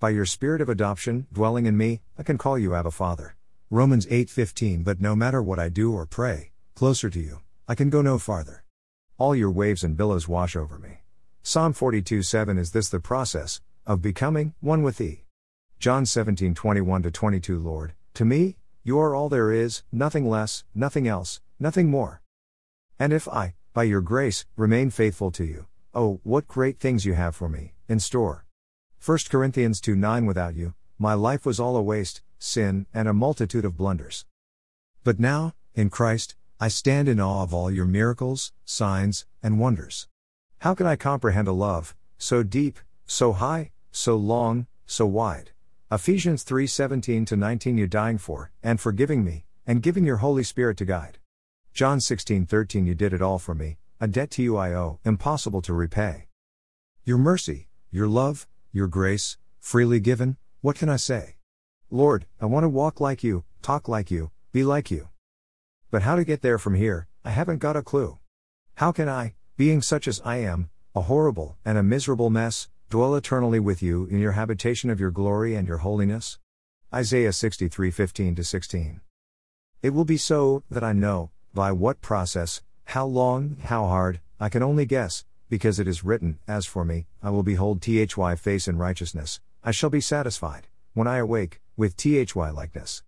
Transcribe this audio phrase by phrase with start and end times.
[0.00, 3.36] by your spirit of adoption dwelling in me, I can call you Abba Father.
[3.68, 7.90] Romans 8:15 But no matter what I do or pray, closer to you, I can
[7.90, 8.64] go no farther.
[9.18, 11.02] All your waves and billows wash over me.
[11.42, 15.24] Psalm 42:7 Is this the process of becoming one with thee?
[15.80, 21.40] John 17:21 22 Lord, to me, you are all there is, nothing less, nothing else,
[21.58, 22.22] nothing more.
[22.98, 27.14] And if I, by your grace, remain faithful to you, oh, what great things you
[27.14, 28.44] have for me in store.
[29.04, 33.12] 1 Corinthians 2 9 Without you, my life was all a waste, sin, and a
[33.12, 34.26] multitude of blunders.
[35.04, 40.08] But now, in Christ, I stand in awe of all your miracles, signs, and wonders.
[40.58, 45.52] How can I comprehend a love, so deep, so high, so long, so wide?
[45.90, 50.76] Ephesians 3 17 19 You dying for, and forgiving me, and giving your Holy Spirit
[50.78, 51.18] to guide.
[51.72, 54.98] John 16 13 You did it all for me, a debt to you I owe,
[55.04, 56.26] impossible to repay.
[57.04, 61.36] Your mercy, your love, your grace, freely given, what can I say?
[61.90, 65.08] Lord, I want to walk like you, talk like you, be like you.
[65.90, 68.18] But how to get there from here, I haven't got a clue.
[68.76, 73.16] How can I, being such as I am, a horrible and a miserable mess, dwell
[73.16, 76.38] eternally with you in your habitation of your glory and your holiness?
[76.94, 79.00] Isaiah 63 15 16.
[79.82, 84.48] It will be so, that I know, by what process, how long, how hard, I
[84.48, 88.68] can only guess, because it is written, As for me, I will behold Thy face
[88.68, 93.02] in righteousness, I shall be satisfied, when I awake, with Thy likeness.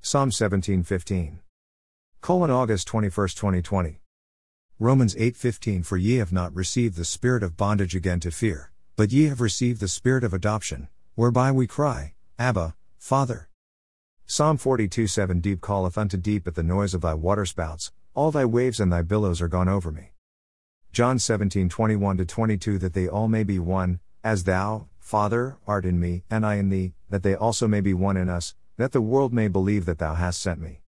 [0.00, 1.40] Psalm 17 15.
[2.20, 4.00] Colon August 21, 2020.
[4.78, 9.12] Romans 8:15 For ye have not received the spirit of bondage again to fear, but
[9.12, 13.50] ye have received the spirit of adoption, whereby we cry, Abba, Father.
[14.26, 18.80] Psalm 42:7 Deep calleth unto deep at the noise of thy waterspouts, all thy waves
[18.80, 20.13] and thy billows are gone over me.
[20.94, 26.22] John 17:21 22 That they all may be one, as thou, Father, art in me,
[26.30, 29.32] and I in thee, that they also may be one in us, that the world
[29.32, 30.82] may believe that thou hast sent me.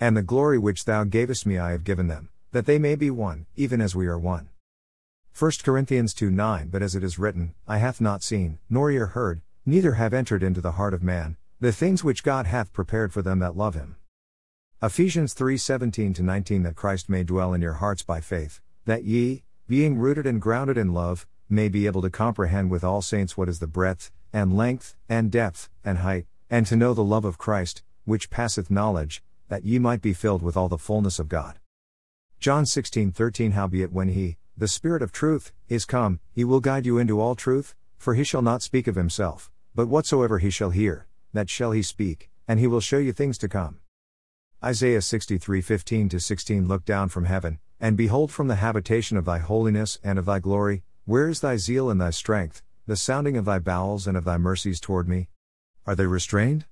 [0.00, 3.10] And the glory which thou gavest me Eye have given them, that they may be
[3.10, 4.48] one, even as we are one.
[5.38, 9.08] 1 Corinthians 2 9 But as it is written, I hath not seen, nor ear
[9.08, 13.12] heard, neither have entered into the heart of man, the things which God hath prepared
[13.12, 13.96] for them that love him.
[14.82, 19.44] Ephesians 3 17 19 That Christ may dwell in your hearts by faith, that ye,
[19.70, 23.48] being rooted and grounded in love, may be able to comprehend with all saints what
[23.48, 27.38] is the breadth, and length, and depth, and height, and to know the love of
[27.38, 31.60] Christ, which passeth knowledge, that ye might be filled with all the fullness of God.
[32.40, 36.98] John 16:13 Howbeit when he, the Spirit of truth, is come, he will guide you
[36.98, 41.06] into all truth, for he shall not speak of himself, but whatsoever he shall hear,
[41.32, 43.78] that shall he speak, and he will show you things to come.
[44.64, 49.98] Isaiah 63:15 16 Look down from heaven, and behold from the habitation of thy holiness
[50.04, 53.58] and of thy glory, where is thy zeal and thy strength, the sounding of thy
[53.58, 55.28] bowels and of thy mercies toward me?
[55.86, 56.66] Are they restrained?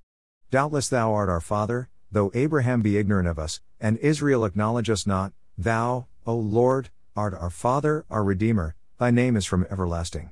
[0.51, 5.07] Doubtless thou art our Father, though Abraham be ignorant of us, and Israel acknowledge us
[5.07, 10.31] not, thou, O Lord, art our Father, our Redeemer, thy name is from everlasting.